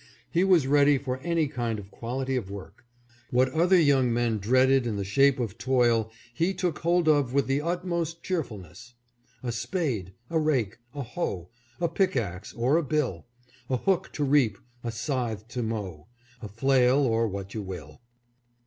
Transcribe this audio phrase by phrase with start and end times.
[0.31, 2.85] He was ready for any kind and quality of work.
[3.29, 7.45] What other young men dreaded in the shape of toil he took hold of with
[7.45, 8.95] the utmost cheerfulness.
[9.43, 13.27] A spade, a rake, a hoe, A pick ax, or a bill;
[13.69, 16.07] A hook to reap, a scythe to mow,
[16.41, 18.01] A flail, or what you will.